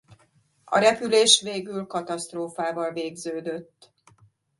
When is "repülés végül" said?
0.79-1.85